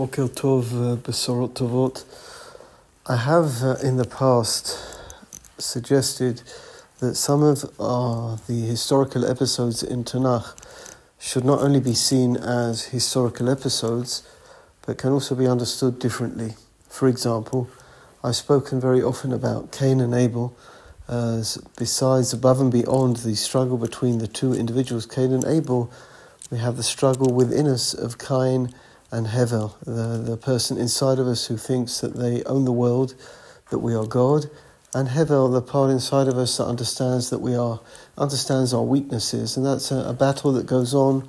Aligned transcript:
Boker 0.00 0.28
Tov, 0.28 0.72
uh, 0.72 0.96
Besorot 0.96 1.52
Tovot. 1.52 2.04
I 3.06 3.16
have 3.16 3.62
uh, 3.62 3.76
in 3.82 3.98
the 3.98 4.06
past 4.06 4.74
suggested 5.58 6.40
that 7.00 7.16
some 7.16 7.42
of 7.42 7.64
uh, 7.78 8.38
the 8.46 8.62
historical 8.62 9.26
episodes 9.26 9.82
in 9.82 10.04
Tanakh 10.04 10.56
should 11.18 11.44
not 11.44 11.60
only 11.60 11.80
be 11.80 11.92
seen 11.92 12.38
as 12.38 12.86
historical 12.86 13.50
episodes, 13.50 14.22
but 14.86 14.96
can 14.96 15.12
also 15.12 15.34
be 15.34 15.46
understood 15.46 15.98
differently. 15.98 16.54
For 16.88 17.06
example, 17.06 17.68
I've 18.24 18.36
spoken 18.36 18.80
very 18.80 19.02
often 19.02 19.34
about 19.34 19.70
Cain 19.70 20.00
and 20.00 20.14
Abel, 20.14 20.56
as 21.08 21.58
besides 21.76 22.32
above 22.32 22.58
and 22.58 22.72
beyond 22.72 23.18
the 23.18 23.36
struggle 23.36 23.76
between 23.76 24.16
the 24.16 24.28
two 24.28 24.54
individuals, 24.54 25.04
Cain 25.04 25.30
and 25.30 25.44
Abel, 25.44 25.92
we 26.50 26.56
have 26.56 26.78
the 26.78 26.82
struggle 26.82 27.34
within 27.34 27.66
us 27.66 27.92
of 27.92 28.16
Cain 28.16 28.72
and 29.12 29.26
Hevel, 29.26 29.78
the, 29.84 30.22
the 30.30 30.36
person 30.36 30.78
inside 30.78 31.18
of 31.18 31.26
us 31.26 31.46
who 31.46 31.56
thinks 31.56 32.00
that 32.00 32.14
they 32.16 32.42
own 32.44 32.64
the 32.64 32.72
world, 32.72 33.14
that 33.70 33.78
we 33.78 33.94
are 33.94 34.06
God, 34.06 34.46
and 34.94 35.08
Hevel, 35.08 35.52
the 35.52 35.62
part 35.62 35.90
inside 35.90 36.28
of 36.28 36.36
us 36.36 36.56
that 36.56 36.64
understands 36.64 37.30
that 37.30 37.38
we 37.40 37.54
are, 37.54 37.80
understands 38.18 38.74
our 38.74 38.82
weaknesses, 38.82 39.56
and 39.56 39.64
that's 39.64 39.90
a, 39.90 39.96
a 40.08 40.12
battle 40.12 40.52
that 40.52 40.66
goes 40.66 40.94
on 40.94 41.28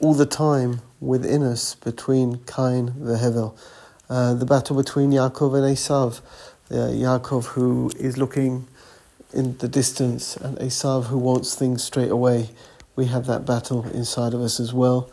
all 0.00 0.14
the 0.14 0.26
time 0.26 0.80
within 1.00 1.42
us 1.42 1.74
between 1.76 2.38
Cain 2.46 2.88
and 2.88 3.18
Hevel. 3.18 3.56
Uh, 4.08 4.34
the 4.34 4.46
battle 4.46 4.76
between 4.76 5.10
Yaakov 5.10 5.54
and 5.54 5.76
Esav, 5.76 6.20
uh, 6.70 6.74
Yaakov 6.92 7.46
who 7.46 7.90
is 7.98 8.18
looking 8.18 8.66
in 9.32 9.56
the 9.58 9.68
distance, 9.68 10.36
and 10.36 10.56
Esav 10.58 11.06
who 11.06 11.18
wants 11.18 11.54
things 11.54 11.82
straight 11.82 12.10
away. 12.10 12.50
We 12.96 13.06
have 13.06 13.26
that 13.26 13.44
battle 13.44 13.88
inside 13.90 14.34
of 14.34 14.40
us 14.40 14.60
as 14.60 14.72
well. 14.72 15.10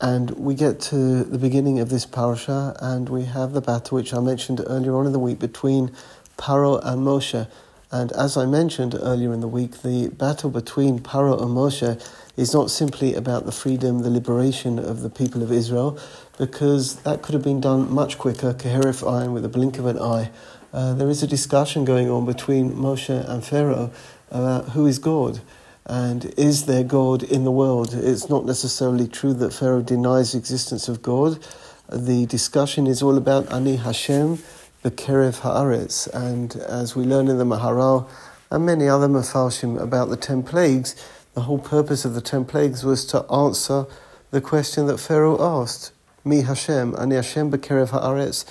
And 0.00 0.30
we 0.30 0.54
get 0.54 0.80
to 0.80 1.24
the 1.24 1.38
beginning 1.38 1.78
of 1.78 1.90
this 1.90 2.06
parasha, 2.06 2.74
and 2.80 3.08
we 3.10 3.24
have 3.24 3.52
the 3.52 3.60
battle 3.60 3.96
which 3.96 4.14
I 4.14 4.20
mentioned 4.20 4.64
earlier 4.66 4.96
on 4.96 5.06
in 5.06 5.12
the 5.12 5.18
week 5.18 5.38
between 5.38 5.92
Paro 6.38 6.80
and 6.82 7.02
Moshe. 7.02 7.46
And 7.92 8.10
as 8.12 8.36
I 8.36 8.46
mentioned 8.46 8.94
earlier 8.98 9.34
in 9.34 9.40
the 9.40 9.48
week, 9.48 9.82
the 9.82 10.08
battle 10.08 10.48
between 10.48 11.00
Paro 11.00 11.42
and 11.42 11.50
Moshe 11.50 12.00
is 12.36 12.54
not 12.54 12.70
simply 12.70 13.14
about 13.14 13.44
the 13.44 13.52
freedom, 13.52 13.98
the 13.98 14.08
liberation 14.08 14.78
of 14.78 15.02
the 15.02 15.10
people 15.10 15.42
of 15.42 15.52
Israel, 15.52 15.98
because 16.38 16.96
that 17.02 17.20
could 17.20 17.34
have 17.34 17.44
been 17.44 17.60
done 17.60 17.92
much 17.92 18.16
quicker, 18.16 18.54
Keherif 18.54 19.02
Ayin, 19.02 19.34
with 19.34 19.44
a 19.44 19.50
blink 19.50 19.78
of 19.78 19.84
an 19.84 19.98
eye. 19.98 20.30
Uh, 20.72 20.94
there 20.94 21.10
is 21.10 21.22
a 21.22 21.26
discussion 21.26 21.84
going 21.84 22.08
on 22.08 22.24
between 22.24 22.72
Moshe 22.72 23.28
and 23.28 23.44
Pharaoh 23.44 23.90
about 24.30 24.70
who 24.70 24.86
is 24.86 24.98
God. 24.98 25.40
And 25.86 26.26
is 26.36 26.66
there 26.66 26.84
God 26.84 27.22
in 27.22 27.44
the 27.44 27.50
world? 27.50 27.94
It's 27.94 28.28
not 28.28 28.44
necessarily 28.44 29.08
true 29.08 29.32
that 29.34 29.52
Pharaoh 29.52 29.82
denies 29.82 30.32
the 30.32 30.38
existence 30.38 30.88
of 30.88 31.02
God. 31.02 31.44
The 31.90 32.26
discussion 32.26 32.86
is 32.86 33.02
all 33.02 33.16
about 33.16 33.50
Ani 33.52 33.76
Hashem, 33.76 34.38
Bekerev 34.84 35.40
Haaretz. 35.40 36.06
And 36.14 36.54
as 36.56 36.94
we 36.94 37.04
learn 37.04 37.28
in 37.28 37.38
the 37.38 37.44
Maharal 37.44 38.08
and 38.50 38.66
many 38.66 38.88
other 38.88 39.08
Mepharshim 39.08 39.80
about 39.80 40.10
the 40.10 40.16
ten 40.16 40.42
plagues, 40.42 40.94
the 41.34 41.42
whole 41.42 41.58
purpose 41.58 42.04
of 42.04 42.14
the 42.14 42.20
ten 42.20 42.44
plagues 42.44 42.84
was 42.84 43.04
to 43.06 43.24
answer 43.30 43.86
the 44.30 44.40
question 44.40 44.86
that 44.86 44.98
Pharaoh 44.98 45.42
asked. 45.42 45.92
Mi 46.24 46.42
Hashem, 46.42 46.94
Ani 46.98 47.16
Hashem 47.16 47.50
Bekerev 47.50 47.88
Haaretz. 47.88 48.44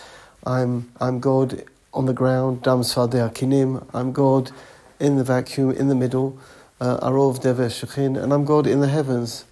I'm, 0.46 0.92
I'm 1.00 1.20
God 1.20 1.64
on 1.94 2.06
the 2.06 2.14
ground, 2.14 2.64
Dam 2.64 2.82
Kinim. 2.82 3.86
I'm 3.94 4.12
God 4.12 4.52
in 5.00 5.18
the 5.18 5.24
vacuum, 5.24 5.72
in 5.72 5.88
the 5.88 5.96
middle 5.96 6.38
Uh, 6.82 7.10
Arov 7.10 7.42
Dever 7.42 7.68
Shechin, 7.68 8.22
and 8.22 8.32
I'm 8.32 8.46
God 8.46 8.66
in 8.66 8.80
the 8.80 8.88
heavens. 8.88 9.44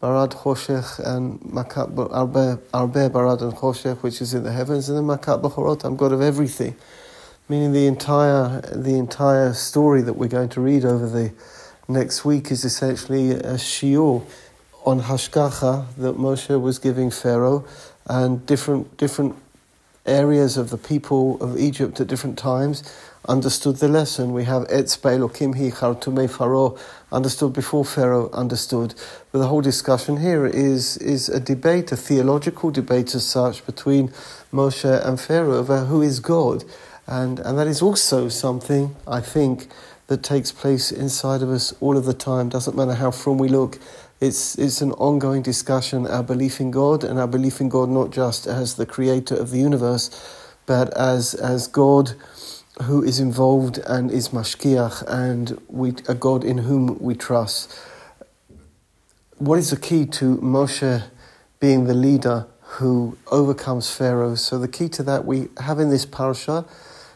Barad 0.00 0.30
Choshech 0.32 1.00
and 1.00 1.40
Makat 1.40 1.90
Arbe, 2.12 2.60
Arbe 2.72 3.12
Barad 3.12 3.42
and 3.42 3.52
Choshech, 3.52 4.00
which 4.04 4.20
is 4.20 4.32
in 4.32 4.44
the 4.44 4.52
heavens, 4.52 4.88
and 4.88 4.96
then 4.96 5.04
Makat 5.04 5.42
Bechorot, 5.42 5.82
I'm 5.82 5.96
God 5.96 6.12
of 6.12 6.20
everything. 6.20 6.76
Meaning 7.48 7.72
the 7.72 7.88
entire 7.88 8.60
the 8.60 8.94
entire 8.96 9.54
story 9.54 10.02
that 10.02 10.12
we're 10.12 10.28
going 10.28 10.50
to 10.50 10.60
read 10.60 10.84
over 10.84 11.08
the 11.08 11.32
next 11.88 12.24
week 12.24 12.52
is 12.52 12.64
essentially 12.64 13.32
a 13.32 13.54
shiur 13.54 14.24
on 14.84 15.00
Hashgacha 15.00 15.96
that 15.96 16.16
Moshe 16.16 16.60
was 16.60 16.78
giving 16.78 17.10
Pharaoh 17.10 17.64
and 18.06 18.46
different 18.46 18.96
different 18.98 19.34
areas 20.06 20.56
of 20.56 20.70
the 20.70 20.78
people 20.78 21.42
of 21.42 21.58
Egypt 21.58 22.00
at 22.00 22.06
different 22.06 22.38
times 22.38 22.84
understood 23.26 23.76
the 23.76 23.88
lesson. 23.88 24.32
We 24.32 24.44
have 24.44 24.62
Etzba 24.68 25.18
Elokim 25.18 25.56
Hi 25.56 25.70
Chartume 25.70 26.30
Pharaoh 26.30 26.78
understood 27.10 27.52
before 27.52 27.84
Pharaoh 27.84 28.30
understood. 28.32 28.94
But 29.32 29.40
the 29.40 29.46
whole 29.46 29.60
discussion 29.60 30.18
here 30.18 30.46
is, 30.46 30.96
is 30.98 31.28
a 31.28 31.40
debate, 31.40 31.90
a 31.92 31.96
theological 31.96 32.70
debate 32.70 33.14
as 33.14 33.24
such, 33.24 33.64
between 33.66 34.08
Moshe 34.52 35.06
and 35.06 35.20
Pharaoh 35.20 35.58
over 35.58 35.86
who 35.86 36.02
is 36.02 36.20
God. 36.20 36.64
And, 37.06 37.38
and 37.40 37.58
that 37.58 37.66
is 37.66 37.82
also 37.82 38.28
something, 38.28 38.94
I 39.06 39.20
think, 39.20 39.68
that 40.08 40.22
takes 40.22 40.52
place 40.52 40.92
inside 40.92 41.42
of 41.42 41.50
us 41.50 41.74
all 41.80 41.96
of 41.96 42.04
the 42.04 42.14
time. 42.14 42.48
Doesn't 42.48 42.76
matter 42.76 42.94
how 42.94 43.10
frum 43.10 43.38
we 43.38 43.48
look, 43.48 43.78
it's, 44.20 44.58
it's 44.58 44.80
an 44.80 44.92
ongoing 44.92 45.42
discussion, 45.42 46.06
our 46.06 46.24
belief 46.24 46.60
in 46.60 46.70
God, 46.70 47.04
and 47.04 47.20
our 47.20 47.28
belief 47.28 47.60
in 47.60 47.68
God 47.68 47.88
not 47.88 48.10
just 48.10 48.46
as 48.46 48.74
the 48.74 48.84
creator 48.84 49.36
of 49.36 49.50
the 49.50 49.58
universe, 49.58 50.10
but 50.66 50.92
as, 50.96 51.34
as 51.34 51.68
God 51.68 52.14
who 52.82 53.02
is 53.02 53.18
involved 53.18 53.78
and 53.78 54.10
is 54.10 54.28
mashgiach 54.28 55.04
and 55.08 55.60
we, 55.68 55.90
a 56.08 56.14
God 56.14 56.44
in 56.44 56.58
whom 56.58 56.98
we 57.00 57.14
trust. 57.14 57.78
What 59.38 59.58
is 59.58 59.70
the 59.70 59.76
key 59.76 60.06
to 60.06 60.36
Moshe 60.38 61.04
being 61.60 61.84
the 61.84 61.94
leader 61.94 62.46
who 62.60 63.16
overcomes 63.28 63.90
Pharaoh? 63.90 64.34
So 64.34 64.58
the 64.58 64.68
key 64.68 64.88
to 64.90 65.02
that 65.04 65.24
we 65.24 65.48
have 65.60 65.78
in 65.78 65.90
this 65.90 66.04
parasha, 66.04 66.64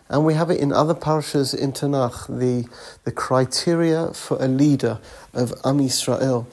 and 0.08 0.24
we 0.24 0.34
have 0.34 0.50
it 0.50 0.60
in 0.60 0.72
other 0.72 0.94
parashas 0.94 1.54
in 1.54 1.72
Tanakh. 1.72 2.26
The, 2.26 2.68
the 3.04 3.12
criteria 3.12 4.12
for 4.12 4.36
a 4.40 4.46
leader 4.46 5.00
of 5.32 5.52
Am 5.64 5.78
Yisrael 5.78 6.46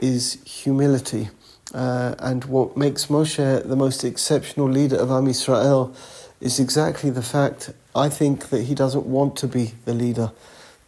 is 0.00 0.42
humility. 0.44 1.30
Uh, 1.72 2.14
and 2.18 2.44
what 2.44 2.76
makes 2.76 3.06
Moshe 3.06 3.68
the 3.68 3.76
most 3.76 4.04
exceptional 4.04 4.68
leader 4.68 4.96
of 4.96 5.10
Am 5.10 5.26
Yisrael 5.26 5.94
is 6.40 6.60
exactly 6.60 7.10
the 7.10 7.22
fact 7.22 7.70
I 7.94 8.08
think 8.08 8.48
that 8.50 8.62
he 8.62 8.74
doesn't 8.74 9.06
want 9.06 9.36
to 9.36 9.46
be 9.46 9.74
the 9.84 9.94
leader, 9.94 10.32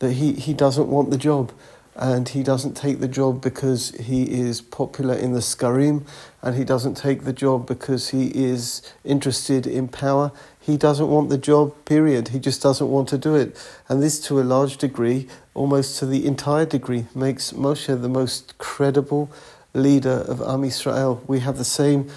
that 0.01 0.13
he, 0.15 0.33
he 0.33 0.53
doesn't 0.53 0.89
want 0.89 1.11
the 1.11 1.19
job, 1.19 1.53
and 1.95 2.29
he 2.29 2.43
doesn't 2.43 2.75
take 2.75 3.01
the 3.01 3.09
job 3.09 3.41
because 3.41 3.91
he 3.93 4.25
is 4.25 4.61
popular 4.61 5.15
in 5.15 5.33
the 5.33 5.41
Skarim, 5.41 6.05
and 6.43 6.57
he 6.57 6.65
doesn't 6.65 6.95
take 6.95 7.25
the 7.25 7.33
job 7.33 7.67
because 7.67 8.11
he 8.11 8.27
is 8.35 8.83
interested 9.05 9.67
in 9.67 9.89
power. 9.89 10.33
He 10.61 10.77
doesn't 10.77 11.09
want 11.09 11.31
the 11.31 11.39
job, 11.39 11.75
period. 11.85 12.29
He 12.29 12.39
just 12.39 12.61
doesn't 12.61 12.89
want 12.89 13.09
to 13.11 13.19
do 13.19 13.35
it. 13.35 13.57
And 13.89 14.03
this, 14.03 14.21
to 14.27 14.41
a 14.41 14.43
large 14.43 14.77
degree, 14.77 15.29
almost 15.55 15.99
to 16.01 16.07
the 16.07 16.27
entire 16.27 16.67
degree, 16.67 17.07
makes 17.15 17.53
Moshe 17.53 17.87
the 17.87 18.09
most 18.09 18.59
credible 18.59 19.31
leader 19.73 20.25
of 20.29 20.41
Am 20.43 20.63
Yisrael. 20.63 21.27
We 21.27 21.41
have 21.41 21.57
the 21.57 21.65
same 21.65 22.11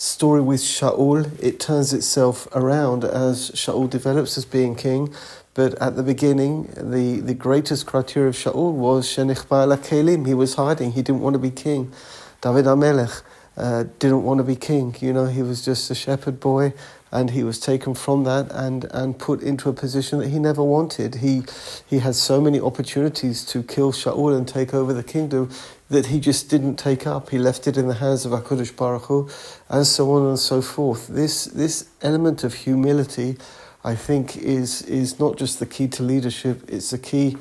story 0.00 0.40
with 0.40 0.60
Shaul, 0.60 1.30
it 1.42 1.60
turns 1.60 1.92
itself 1.92 2.48
around 2.52 3.04
as 3.04 3.50
Shaul 3.50 3.88
develops 3.90 4.38
as 4.38 4.46
being 4.46 4.74
king. 4.74 5.12
But 5.52 5.74
at 5.74 5.94
the 5.94 6.02
beginning, 6.02 6.72
the, 6.74 7.20
the 7.20 7.34
greatest 7.34 7.84
criteria 7.84 8.30
of 8.30 8.34
Shaul 8.34 8.72
was 8.72 9.06
Shenichba 9.06 9.76
Kelim. 9.76 10.26
He 10.26 10.32
was 10.32 10.54
hiding. 10.54 10.92
He 10.92 11.02
didn't 11.02 11.20
want 11.20 11.34
to 11.34 11.38
be 11.38 11.50
king. 11.50 11.92
David 12.40 12.64
HaMelech 12.64 13.22
uh, 13.58 13.84
didn't 13.98 14.22
want 14.22 14.38
to 14.38 14.44
be 14.44 14.56
king. 14.56 14.96
You 15.00 15.12
know, 15.12 15.26
he 15.26 15.42
was 15.42 15.62
just 15.62 15.90
a 15.90 15.94
shepherd 15.94 16.40
boy, 16.40 16.72
and 17.12 17.30
he 17.30 17.42
was 17.42 17.58
taken 17.58 17.94
from 17.94 18.24
that 18.24 18.50
and, 18.52 18.84
and 18.92 19.18
put 19.18 19.42
into 19.42 19.68
a 19.68 19.72
position 19.72 20.20
that 20.20 20.28
he 20.28 20.38
never 20.38 20.62
wanted. 20.62 21.16
He 21.16 21.42
he 21.86 21.98
had 21.98 22.14
so 22.14 22.40
many 22.40 22.60
opportunities 22.60 23.44
to 23.46 23.62
kill 23.62 23.92
Shaul 23.92 24.36
and 24.36 24.46
take 24.46 24.72
over 24.72 24.92
the 24.92 25.02
kingdom 25.02 25.50
that 25.90 26.06
he 26.06 26.20
just 26.20 26.48
didn't 26.48 26.76
take 26.76 27.06
up. 27.06 27.30
He 27.30 27.38
left 27.38 27.66
it 27.66 27.76
in 27.76 27.88
the 27.88 27.94
hands 27.94 28.24
of 28.24 28.32
HaKadosh 28.32 28.76
Baruch 28.76 29.02
Hu, 29.06 29.28
and 29.68 29.86
so 29.86 30.10
on 30.12 30.26
and 30.26 30.38
so 30.38 30.62
forth. 30.62 31.08
This, 31.08 31.46
this 31.46 31.90
element 32.00 32.44
of 32.44 32.54
humility, 32.54 33.36
I 33.84 33.96
think, 33.96 34.36
is, 34.36 34.82
is 34.82 35.18
not 35.18 35.36
just 35.36 35.58
the 35.58 35.66
key 35.66 35.88
to 35.88 36.04
leadership, 36.04 36.62
it's 36.68 36.90
the 36.90 36.98
key 36.98 37.36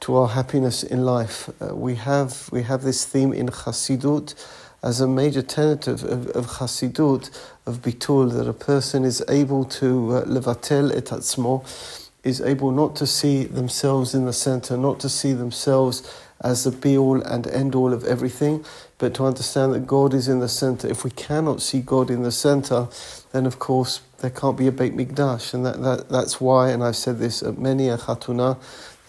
to 0.00 0.16
our 0.16 0.28
happiness 0.28 0.82
in 0.82 1.04
life. 1.04 1.50
Uh, 1.60 1.76
we, 1.76 1.96
have, 1.96 2.48
we 2.50 2.62
have 2.62 2.82
this 2.82 3.04
theme 3.04 3.34
in 3.34 3.48
Chassidut 3.48 4.34
as 4.82 5.00
a 5.00 5.06
major 5.06 5.42
tenet 5.42 5.86
of, 5.86 6.04
of, 6.04 6.28
of 6.28 6.46
Chassidut, 6.46 7.30
of 7.66 7.82
Bitul, 7.82 8.32
that 8.32 8.48
a 8.48 8.52
person 8.52 9.04
is 9.04 9.22
able 9.28 9.64
to 9.64 10.16
uh, 10.16 10.24
levatel 10.24 10.96
et 10.96 11.06
atzmo, 11.06 11.64
is 12.24 12.40
able 12.40 12.70
not 12.70 12.96
to 12.96 13.06
see 13.06 13.44
themselves 13.44 14.14
in 14.14 14.26
the 14.26 14.32
center, 14.32 14.76
not 14.76 15.00
to 15.00 15.08
see 15.08 15.32
themselves 15.32 16.02
as 16.42 16.64
the 16.64 16.70
be 16.70 16.96
all 16.96 17.20
and 17.22 17.46
end 17.48 17.74
all 17.74 17.92
of 17.92 18.04
everything, 18.04 18.64
but 18.98 19.14
to 19.14 19.24
understand 19.24 19.74
that 19.74 19.86
God 19.86 20.14
is 20.14 20.28
in 20.28 20.40
the 20.40 20.48
center. 20.48 20.88
If 20.88 21.04
we 21.04 21.10
cannot 21.10 21.60
see 21.60 21.80
God 21.80 22.10
in 22.10 22.22
the 22.22 22.32
center, 22.32 22.88
then 23.32 23.46
of 23.46 23.58
course 23.58 24.00
there 24.18 24.30
can't 24.30 24.56
be 24.56 24.66
a 24.66 24.72
Beit 24.72 24.94
Mikdash, 24.94 25.54
and 25.54 25.64
that, 25.64 25.82
that, 25.82 26.08
that's 26.08 26.40
why, 26.40 26.70
and 26.70 26.82
I've 26.82 26.96
said 26.96 27.18
this 27.18 27.42
at 27.42 27.58
many 27.58 27.88
a 27.88 27.96
Chatuna, 27.96 28.58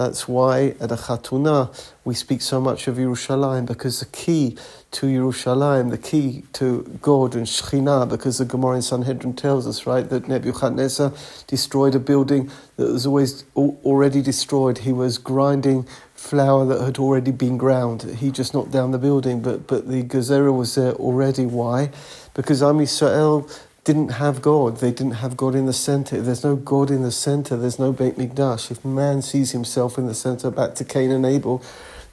That's 0.02 0.28
why 0.28 0.74
at 0.80 0.92
a 0.92 0.96
Chatuna 0.96 1.70
we 2.04 2.16
speak 2.16 2.42
so 2.42 2.60
much 2.60 2.88
of 2.88 2.96
Yerushalayim 2.96 3.68
because 3.68 4.00
the 4.00 4.08
key 4.08 4.58
to 4.90 5.06
Yerushalayim, 5.06 5.92
the 5.92 5.98
key 6.00 6.44
to 6.54 6.98
God 7.04 7.36
and 7.36 7.46
Shekhinah, 7.46 8.10
because 8.10 8.40
the 8.40 8.46
Gemara 8.46 8.78
in 8.78 8.82
Sanhedrin 8.82 9.36
tells 9.36 9.68
us, 9.68 9.86
right, 9.86 10.10
that 10.10 10.28
Nebuchadnezzar 10.28 11.14
destroyed 11.46 11.94
a 11.94 12.00
building 12.00 12.50
that 12.78 12.92
was 12.92 13.06
always 13.06 13.44
already 13.56 14.24
destroyed. 14.24 14.80
He 14.80 14.92
was 14.92 15.20
grinding 15.20 15.86
flour 16.16 16.66
that 16.66 16.82
had 16.82 16.98
already 16.98 17.32
been 17.32 17.58
ground. 17.58 18.02
He 18.02 18.32
just 18.32 18.56
knocked 18.56 18.72
down 18.72 18.90
the 18.90 18.98
building, 18.98 19.42
but, 19.44 19.68
but 19.68 19.88
the 19.88 20.02
Gezerah 20.02 20.56
was 20.56 20.74
there 20.74 20.94
already. 20.94 21.46
Why? 21.46 21.92
Because 22.34 22.64
Am 22.64 22.80
Yisrael 22.80 23.48
didn't 23.84 24.10
have 24.10 24.42
God. 24.42 24.78
They 24.78 24.92
didn't 24.92 25.14
have 25.16 25.36
God 25.36 25.56
in 25.56 25.66
the 25.66 25.74
center. 25.74 26.22
There's 26.22 26.44
no 26.44 26.56
God 26.56 26.92
in 26.92 27.02
the 27.02 27.12
center, 27.12 27.58
there's 27.58 27.80
no 27.80 27.92
Beit 27.92 28.16
Mikdash. 28.16 28.70
If 28.72 28.86
man 28.86 29.22
sees 29.22 29.52
himself 29.52 29.98
in 29.98 30.08
the 30.08 30.14
center, 30.14 30.52
back 30.52 30.76
to 30.76 30.86
Cain 30.86 31.12
and 31.12 31.26
Abel, 31.26 31.64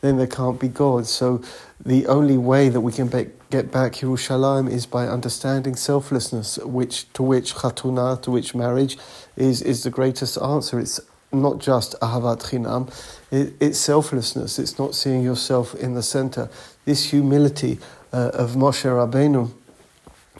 then 0.00 0.16
there 0.16 0.26
can't 0.26 0.58
be 0.58 0.68
God. 0.68 1.06
So 1.06 1.42
the 1.84 2.06
only 2.06 2.38
way 2.38 2.68
that 2.68 2.80
we 2.80 2.92
can 2.92 3.08
be, 3.08 3.26
get 3.50 3.70
back 3.70 3.94
Yerushalayim 3.94 4.70
is 4.70 4.86
by 4.86 5.06
understanding 5.06 5.76
selflessness, 5.76 6.58
which 6.58 7.12
to 7.14 7.22
which 7.22 7.54
chatuna, 7.54 8.20
to 8.22 8.30
which 8.30 8.54
marriage, 8.54 8.96
is 9.36 9.60
is 9.60 9.82
the 9.82 9.90
greatest 9.90 10.40
answer. 10.40 10.78
It's 10.78 11.00
not 11.32 11.58
just 11.58 11.94
ahavat 12.00 12.48
chinam, 12.48 12.88
it, 13.30 13.54
it's 13.60 13.78
selflessness. 13.78 14.58
It's 14.58 14.78
not 14.78 14.94
seeing 14.94 15.22
yourself 15.22 15.74
in 15.74 15.94
the 15.94 16.02
center. 16.02 16.48
This 16.84 17.10
humility 17.10 17.78
uh, 18.12 18.30
of 18.32 18.52
Moshe 18.52 18.84
Rabbeinu 18.84 19.52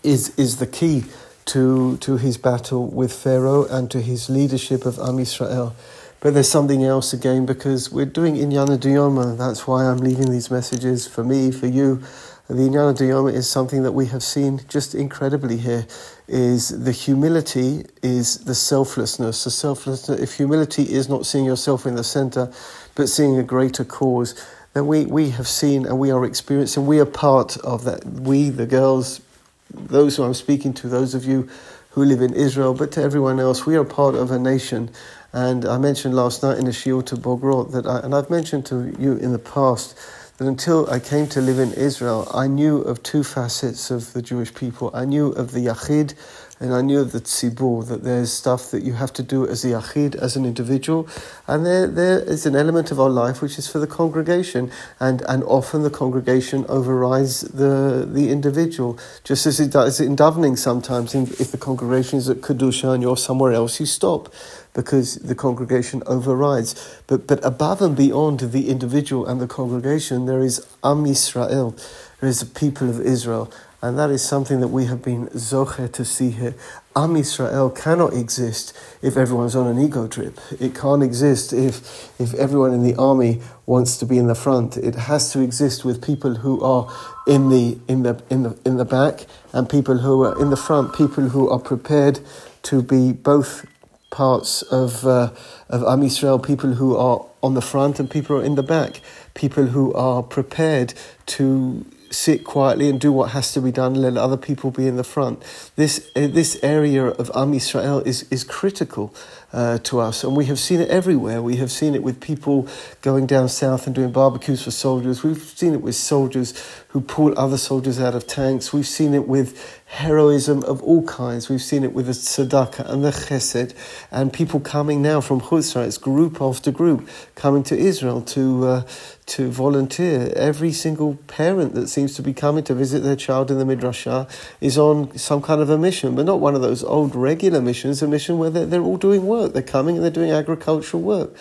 is, 0.03 0.37
is 0.39 0.57
the 0.59 0.67
key 0.67 1.05
to, 1.47 1.97
to 1.99 2.17
his 2.17 2.37
battle 2.37 2.87
with 2.89 3.13
Pharaoh 3.13 3.65
and 3.65 3.91
to 3.91 4.01
his 4.01 4.29
leadership 4.29 4.85
of 4.85 4.99
Am 4.99 5.19
Israel. 5.19 5.75
But 6.21 6.35
there's 6.35 6.51
something 6.51 6.85
else 6.85 7.13
again 7.13 7.47
because 7.47 7.93
we're 7.93 8.05
doing 8.05 8.35
Inyana 8.35 8.79
Diyoma. 8.79 9.39
That's 9.39 9.67
why 9.67 9.87
I'm 9.87 9.99
leaving 9.99 10.31
these 10.31 10.51
messages 10.51 11.07
for 11.07 11.23
me, 11.23 11.53
for 11.53 11.67
you. 11.67 12.03
The 12.49 12.55
Inyana 12.55 12.97
Diyoma 12.97 13.33
is 13.33 13.49
something 13.49 13.83
that 13.85 13.93
we 13.93 14.07
have 14.07 14.23
seen 14.23 14.61
just 14.69 14.95
incredibly 14.95 15.59
here. 15.59 15.87
Is 16.27 16.71
the 16.85 16.93
humility 16.93 17.87
is 18.03 18.39
the 18.39 18.55
selflessness. 18.55 19.45
The 19.45 19.51
selflessness. 19.51 20.19
If 20.19 20.35
humility 20.35 20.83
is 20.83 21.09
not 21.09 21.25
seeing 21.25 21.45
yourself 21.45 21.87
in 21.87 21.95
the 21.95 22.05
center, 22.05 22.53
but 22.95 23.09
seeing 23.09 23.39
a 23.39 23.45
greater 23.45 23.85
cause, 23.85 24.35
then 24.75 24.87
we, 24.87 25.07
we 25.07 25.31
have 25.31 25.47
seen 25.47 25.87
and 25.87 25.99
we 25.99 26.11
are 26.11 26.25
experiencing. 26.25 26.87
We 26.87 26.99
are 26.99 27.07
part 27.07 27.57
of 27.59 27.85
that. 27.85 28.05
We, 28.05 28.51
the 28.51 28.67
girls, 28.67 29.21
those 29.71 30.17
who 30.17 30.23
I'm 30.23 30.35
speaking 30.35 30.73
to, 30.75 30.89
those 30.89 31.15
of 31.15 31.25
you 31.25 31.49
who 31.91 32.05
live 32.05 32.21
in 32.21 32.35
Israel, 32.35 32.75
but 32.75 32.93
to 32.93 33.03
everyone 33.03 33.41
else, 33.41 33.67
we 33.67 33.77
are 33.77 33.85
part 33.85 34.15
of 34.15 34.31
a 34.31 34.39
nation. 34.39 34.91
And 35.33 35.65
I 35.65 35.79
mentioned 35.79 36.15
last 36.15 36.43
night 36.43 36.59
in 36.59 36.65
the 36.65 36.71
Shiur 36.71 37.05
to 37.07 37.17
Bogrot 37.17 37.73
that, 37.73 37.87
I, 37.87 38.01
and 38.01 38.15
I've 38.15 38.31
mentioned 38.31 38.67
to 38.67 38.95
you 38.99 39.17
in 39.17 39.33
the 39.33 39.39
past, 39.39 39.99
that 40.39 40.47
until 40.47 40.89
I 40.89 41.01
came 41.01 41.27
to 41.29 41.41
live 41.41 41.59
in 41.59 41.73
Israel, 41.73 42.31
I 42.33 42.47
knew 42.47 42.79
of 42.79 43.03
two 43.03 43.25
facets 43.25 43.91
of 43.91 44.13
the 44.13 44.23
Jewish 44.23 44.55
people. 44.55 44.91
I 44.95 45.05
knew 45.05 45.33
of 45.33 45.51
the 45.51 45.67
Yachid, 45.67 46.15
and 46.61 46.75
I 46.75 46.81
knew 46.81 47.05
that 47.05 47.25
tzibur, 47.25 47.87
that 47.89 48.03
there's 48.03 48.33
stuff 48.33 48.71
that 48.73 48.83
you 48.83 48.95
have 48.95 49.13
to 49.15 49.23
do 49.23 49.47
as 49.47 49.65
a 49.65 49.69
yachid, 49.69 50.15
as 50.17 50.37
an 50.37 50.45
individual, 50.45 51.09
and 51.47 51.65
there 51.65 51.87
there 51.87 52.19
is 52.21 52.47
an 52.47 52.57
element 52.57 52.91
of 52.91 52.99
our 52.99 53.11
life 53.11 53.41
which 53.41 53.59
is 53.59 53.69
for 53.69 53.79
the 53.79 53.87
congregation, 53.87 54.71
and, 54.99 55.23
and 55.29 55.45
often 55.45 55.83
the 55.83 55.91
congregation 55.91 56.67
overrides 56.69 57.43
the 57.43 58.09
the 58.11 58.31
individual, 58.31 58.99
just 59.25 59.47
as 59.47 59.61
it 59.61 59.71
does 59.71 60.01
in 60.01 60.17
davening 60.17 60.59
sometimes. 60.59 61.15
If 61.15 61.53
the 61.53 61.59
congregation 61.59 62.19
is 62.19 62.29
at 62.29 62.39
kedusha 62.39 62.95
and 62.95 63.03
you're 63.03 63.17
somewhere 63.17 63.53
else, 63.53 63.81
you 63.81 63.87
stop 63.87 64.33
because 64.75 65.17
the 65.17 65.35
congregation 65.35 66.03
overrides. 66.07 66.75
But 67.07 67.27
but 67.27 67.45
above 67.45 67.83
and 67.83 67.97
beyond 67.97 68.41
the 68.41 68.69
individual 68.69 69.27
and 69.27 69.41
the 69.41 69.47
congregation, 69.47 70.27
there 70.27 70.41
is 70.41 70.65
Am 70.85 71.05
Yisrael, 71.05 71.77
there 72.21 72.29
is 72.29 72.41
the 72.41 72.47
people 72.47 72.89
of 72.89 73.01
Israel. 73.01 73.53
And 73.81 73.97
that 73.97 74.11
is 74.11 74.25
something 74.25 74.59
that 74.59 74.69
we 74.69 74.87
have 74.87 75.03
been 75.03 75.29
zoche 75.29 75.93
to 75.93 76.05
see 76.05 76.31
here. 76.31 76.57
Am 76.97 77.15
Yisrael 77.15 77.71
cannot 77.81 78.13
exist 78.13 78.77
if 79.03 79.17
everyone's 79.17 79.55
on 79.55 79.69
an 79.69 79.79
ego 79.79 80.09
trip. 80.09 80.41
It 80.59 80.75
can't 80.75 81.01
exist 81.01 81.53
if, 81.53 82.21
if 82.21 82.35
everyone 82.35 82.75
in 82.75 82.83
the 82.83 82.97
army 82.97 83.41
wants 83.67 83.97
to 83.99 84.07
be 84.07 84.19
in 84.19 84.27
the 84.27 84.35
front. 84.35 84.77
It 84.77 84.97
has 84.97 85.33
to 85.33 85.41
exist 85.41 85.85
with 85.85 86.05
people 86.05 86.37
who 86.37 86.61
are 86.61 86.93
in 87.29 87.51
the, 87.51 87.79
in 87.87 88.03
the, 88.03 88.21
in 88.29 88.43
the, 88.43 88.59
in 88.65 88.79
the 88.79 88.85
back 88.85 89.27
and 89.53 89.71
people 89.71 89.99
who 89.99 90.25
are 90.25 90.41
in 90.43 90.51
the 90.51 90.57
front, 90.57 90.93
people 90.93 91.29
who 91.29 91.49
are 91.49 91.61
prepared 91.61 92.19
to 92.65 92.83
be 92.83 93.13
both 93.13 93.65
parts 94.11 94.63
of, 94.63 95.07
uh, 95.07 95.31
of 95.69 95.85
Am 95.85 96.01
Yisrael, 96.01 96.45
people 96.45 96.73
who 96.75 96.97
are 96.97 97.25
on 97.45 97.55
the 97.55 97.63
front 97.63 98.01
and 98.01 98.11
people 98.11 98.35
who 98.35 98.43
are 98.43 98.45
in 98.45 98.57
the 98.57 98.63
back, 98.65 99.01
people 99.35 99.67
who 99.67 99.95
are 99.95 100.25
prepared 100.25 100.95
to 101.27 101.87
sit 102.11 102.45
quietly 102.45 102.89
and 102.89 103.01
do 103.01 103.13
what 103.13 103.31
has 103.31 103.53
to 103.53 103.61
be 103.61 103.73
done, 103.73 103.95
let 103.95 104.17
other 104.17 104.37
people 104.37 104.71
be 104.71 104.87
in 104.87 104.97
the 104.97 105.05
front. 105.05 105.43
This, 105.77 106.11
uh, 106.17 106.27
this 106.27 106.59
area 106.63 107.07
of 107.07 107.31
Am 107.35 107.53
Yisrael 107.53 108.07
is, 108.07 108.25
is 108.31 108.45
critical 108.45 109.15
uh, 109.53 109.79
to 109.79 109.99
us, 109.99 110.25
and 110.25 110.37
we 110.37 110.45
have 110.47 110.59
seen 110.59 110.81
it 110.81 110.89
everywhere. 110.89 111.41
We 111.41 111.57
have 111.57 111.71
seen 111.71 111.95
it 111.95 112.03
with 112.03 112.21
people 112.21 112.69
going 113.01 113.27
down 113.27 113.49
south 113.49 113.87
and 113.87 113.95
doing 113.95 114.13
barbecues 114.13 114.63
for 114.63 114.71
soldiers. 114.71 115.23
We've 115.23 115.43
seen 115.43 115.73
it 115.73 115.81
with 115.81 115.95
soldiers 115.95 116.55
who 116.89 117.01
pull 117.01 117.39
other 117.39 117.57
soldiers 117.57 118.01
out 118.01 118.15
of 118.15 118.27
tanks. 118.27 118.73
We've 118.73 118.87
seen 118.87 119.15
it 119.15 119.27
with 119.27 119.83
heroism 119.87 120.63
of 120.65 120.83
all 120.83 121.03
kinds. 121.07 121.49
We've 121.49 121.63
seen 121.63 121.83
it 121.83 121.95
with 121.95 122.07
the 122.07 122.13
tzedakah 122.13 122.91
and 122.91 123.03
the 123.03 123.11
chesed, 123.11 123.75
and 124.11 124.33
people 124.33 124.61
coming 124.61 125.01
now 125.01 125.23
from 125.23 125.41
Chutzra, 125.41 125.87
It's 125.87 125.97
group 125.97 126.43
after 126.43 126.71
group, 126.71 127.09
coming 127.35 127.63
to 127.65 127.77
Israel 127.77 128.21
to 128.23 128.67
uh, 128.67 128.83
to 129.27 129.51
volunteer. 129.51 130.33
Every 130.37 130.73
single 130.73 131.17
parent 131.27 131.75
that 131.75 131.89
seems 131.89 132.15
to 132.15 132.23
be 132.23 132.33
coming 132.33 132.65
to 132.65 132.75
visit 132.75 133.03
their 133.03 133.17
child 133.17 133.51
in 133.51 133.59
the 133.59 133.65
midrashah 133.65 134.29
is 134.61 134.79
on 134.79 135.17
some 135.17 135.43
kind 135.43 135.61
of 135.61 135.71
a 135.71 135.79
mission, 135.79 136.15
but 136.15 136.25
not 136.25 136.41
one 136.41 136.55
of 136.55 136.63
those 136.63 136.83
old 136.83 137.15
regular 137.15 137.61
missions, 137.61 138.03
a 138.03 138.09
mission 138.09 138.39
where 138.39 138.51
they're, 138.51 138.67
they're 138.67 138.83
all 138.83 138.97
doing 138.97 139.27
work. 139.39 139.53
They're 139.53 139.63
coming 139.63 139.97
and 139.97 140.05
they're 140.05 140.11
doing 140.11 140.31
agricultural 140.31 141.03
work. 141.03 141.35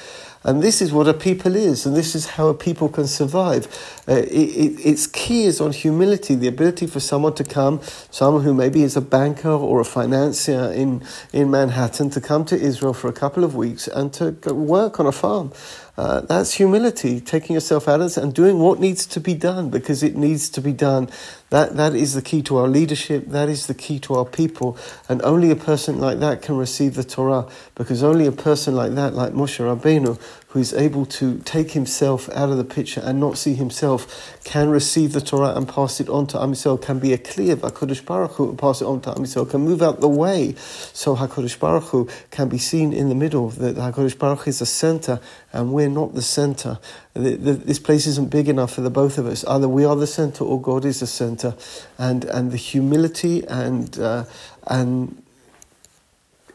And 0.44 0.64
this 0.64 0.82
is 0.82 0.94
what 0.94 1.08
a 1.10 1.14
people 1.14 1.56
is, 1.56 1.86
and 1.86 1.94
this 1.94 2.16
is 2.16 2.26
how 2.26 2.48
a 2.48 2.54
people 2.54 2.88
can 2.88 3.06
survive. 3.06 3.68
Uh, 4.08 4.14
it, 4.14 4.32
it, 4.32 4.86
its 4.86 5.06
key 5.06 5.44
is 5.44 5.60
on 5.60 5.74
humility, 5.74 6.36
the 6.36 6.48
ability 6.48 6.88
for 6.88 7.02
someone 7.02 7.34
to 7.36 7.44
come, 7.44 7.82
someone 8.12 8.44
who 8.44 8.54
maybe 8.54 8.82
is 8.82 8.96
a 8.96 9.02
banker 9.02 9.50
or 9.50 9.82
a 9.82 9.86
financier 9.86 10.72
in, 10.72 11.04
in 11.34 11.52
Manhattan, 11.52 12.10
to 12.12 12.22
come 12.22 12.46
to 12.46 12.56
Israel 12.56 12.94
for 12.94 13.10
a 13.10 13.14
couple 13.14 13.44
of 13.44 13.56
weeks 13.56 13.88
and 13.88 14.14
to 14.14 14.32
work 14.54 15.02
on 15.02 15.06
a 15.06 15.12
farm. 15.12 15.52
Uh, 15.98 16.22
that's 16.22 16.54
humility, 16.54 17.20
taking 17.20 17.56
yourself 17.56 17.88
out 17.88 17.96
of 17.96 18.06
this 18.06 18.18
and 18.18 18.34
doing 18.34 18.60
what 18.60 18.80
needs 18.80 19.08
to 19.08 19.20
be 19.20 19.34
done 19.34 19.70
because 19.72 20.04
it 20.04 20.16
needs 20.16 20.48
to 20.48 20.62
be 20.62 20.72
done. 20.72 21.10
That, 21.50 21.78
that 21.78 21.96
is 21.96 22.14
the 22.14 22.22
key 22.22 22.42
to 22.44 22.58
our 22.58 22.68
leadership. 22.68 23.28
That 23.28 23.48
is 23.48 23.68
the 23.68 23.74
key 23.74 24.00
to 24.00 24.16
our 24.16 24.26
people. 24.26 24.78
And 25.08 25.22
only 25.22 25.50
a 25.50 25.56
person 25.56 26.00
like 26.00 26.20
that 26.20 26.42
can 26.42 26.58
receive 26.58 26.96
the 26.96 27.06
Torah 27.06 27.48
because 27.76 28.04
only 28.04 28.26
a 28.26 28.34
person 28.34 28.76
like 28.76 28.96
that, 28.96 29.14
like 29.14 29.32
Moshe 29.32 29.60
Rabbeinu, 29.60 30.20
who 30.50 30.60
is 30.60 30.74
able 30.74 31.06
to 31.06 31.40
take 31.40 31.72
himself 31.72 32.30
out 32.30 32.50
of 32.50 32.58
the 32.58 32.64
picture 32.64 33.02
and 33.02 33.20
not 33.20 33.38
see 33.38 33.54
himself, 33.54 34.38
can 34.44 34.70
receive 34.70 35.14
the 35.14 35.22
Torah 35.22 35.56
and 35.56 35.70
pass 35.70 36.00
it 36.02 36.10
on 36.10 36.28
to 36.28 36.42
Am 36.42 36.54
Yisrael, 36.54 36.82
can 36.82 37.00
be 37.00 37.14
a 37.14 37.18
clear 37.18 37.56
HaKadosh 37.56 38.06
Baruch 38.06 38.32
Hu 38.32 38.50
and 38.50 38.58
pass 38.58 38.82
it 38.82 38.86
on 38.86 39.00
to 39.02 39.12
Am 39.12 39.24
Yisrael, 39.24 39.50
can 39.50 39.62
move 39.62 39.82
out 39.82 40.00
the 40.00 40.08
way 40.08 40.56
so 40.58 41.16
HaKadosh 41.16 41.60
Baruch 41.60 41.84
Hu 41.84 42.10
can 42.32 42.50
be 42.50 42.58
seen 42.58 42.92
in 42.92 43.08
the 43.08 43.16
middle, 43.16 43.50
that 43.50 43.76
HaKadosh 43.76 44.18
Baruch 44.18 44.40
Hu 44.40 44.50
is 44.50 44.60
the 44.60 44.66
center 44.66 45.20
and 45.54 45.74
we're 45.74 45.90
not 45.90 46.14
the 46.14 46.22
center. 46.22 46.80
The, 47.18 47.36
the, 47.36 47.54
this 47.54 47.80
place 47.80 48.06
isn't 48.06 48.30
big 48.30 48.48
enough 48.48 48.74
for 48.74 48.82
the 48.82 48.90
both 48.92 49.18
of 49.18 49.26
us. 49.26 49.44
Either 49.46 49.68
we 49.68 49.86
are 49.86 49.96
the 49.96 50.08
center 50.08 50.44
or 50.44 50.62
God 50.62 50.86
is 50.86 51.00
the 51.00 51.08
center. 51.08 51.56
And, 51.98 52.26
and 52.26 52.52
the 52.52 52.58
humility 52.58 53.46
and, 53.48 53.98
uh, 54.00 54.26
and 54.68 55.24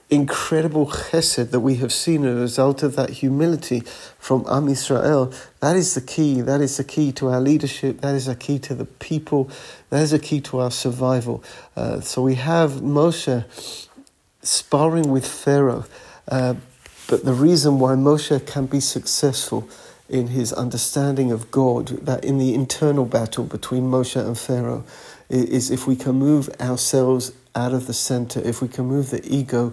incredible 0.09 0.87
chesed 0.87 1.51
that 1.51 1.61
we 1.61 1.77
have 1.77 1.93
seen 1.93 2.25
as 2.25 2.37
a 2.37 2.41
result 2.41 2.83
of 2.83 2.95
that 2.97 3.11
humility 3.11 3.81
from 4.19 4.45
Am 4.49 4.67
Yisrael, 4.67 5.35
that 5.61 5.75
is 5.75 5.95
the 5.95 6.01
key. 6.01 6.41
That 6.43 6.61
is 6.61 6.77
the 6.77 6.85
key 6.85 7.11
to 7.13 7.31
our 7.31 7.41
leadership. 7.41 8.01
That 8.03 8.15
is 8.15 8.27
the 8.27 8.37
key 8.37 8.59
to 8.61 8.75
the 8.75 8.85
people. 8.85 9.51
That 9.91 10.03
is 10.03 10.13
the 10.13 10.19
key 10.19 10.41
to 10.43 10.61
our 10.61 10.71
survival. 10.71 11.43
Uh, 11.75 12.01
so 12.01 12.23
we 12.23 12.37
have 12.37 12.73
Moshe 12.83 13.45
sparring 14.43 15.11
with 15.11 15.27
Pharaoh. 15.27 15.87
Uh, 16.29 16.55
but 17.09 17.25
the 17.25 17.33
reason 17.33 17.79
why 17.79 17.95
Moshe 17.95 18.47
can 18.47 18.67
be 18.67 18.81
successful 18.81 19.69
in 20.13 20.29
his 20.29 20.53
understanding 20.53 21.33
of 21.33 21.51
God, 21.51 21.89
that 22.05 22.25
in 22.25 22.39
the 22.39 22.55
internal 22.55 23.07
battle 23.07 23.45
between 23.45 23.85
Moshe 23.85 24.17
and 24.17 24.39
Pharaoh, 24.39 24.85
is 25.31 25.71
if 25.71 25.87
we 25.87 25.97
can 25.97 26.17
move 26.17 26.51
ourselves 26.61 27.33
out 27.55 27.73
of 27.73 27.87
the 27.87 27.95
center, 27.95 28.41
if 28.41 28.61
we 28.61 28.69
can 28.69 28.85
move 28.85 29.11
the 29.11 29.27
ego 29.27 29.73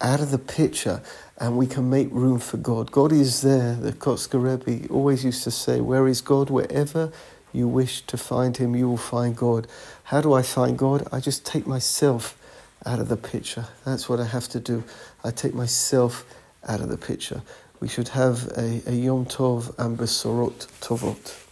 out 0.00 0.20
of 0.20 0.30
the 0.30 0.38
picture 0.38 1.00
and 1.38 1.56
we 1.56 1.66
can 1.66 1.88
make 1.88 2.08
room 2.10 2.38
for 2.38 2.58
God. 2.58 2.92
God 2.92 3.12
is 3.12 3.40
there. 3.40 3.74
The 3.74 3.92
Kotzker 3.92 4.42
Rebbe 4.42 4.92
always 4.92 5.24
used 5.24 5.42
to 5.44 5.50
say, 5.50 5.80
Where 5.80 6.06
is 6.06 6.20
God? 6.20 6.50
Wherever 6.50 7.10
you 7.52 7.66
wish 7.66 8.02
to 8.02 8.18
find 8.18 8.56
Him, 8.56 8.76
you 8.76 8.88
will 8.88 8.98
find 8.98 9.34
God. 9.34 9.66
How 10.04 10.20
do 10.20 10.34
I 10.34 10.42
find 10.42 10.76
God? 10.76 11.08
I 11.10 11.20
just 11.20 11.46
take 11.46 11.66
myself 11.66 12.36
out 12.84 12.98
of 12.98 13.08
the 13.08 13.16
picture. 13.16 13.66
That's 13.84 14.08
what 14.08 14.20
I 14.20 14.24
have 14.26 14.48
to 14.48 14.60
do. 14.60 14.84
I 15.24 15.30
take 15.30 15.54
myself 15.54 16.24
out 16.66 16.80
of 16.80 16.88
the 16.88 16.98
picture. 16.98 17.42
We 17.80 17.88
should 17.88 18.08
have 18.08 18.46
a, 18.56 18.82
a 18.86 18.92
Yom 18.92 19.24
Tov 19.26 19.76
and 19.78 19.98
Besorot 19.98 20.66
Tovot. 20.80 21.49